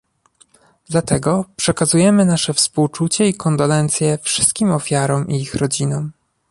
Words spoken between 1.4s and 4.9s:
przekazujemy nasze współczucie i kondolencje wszystkim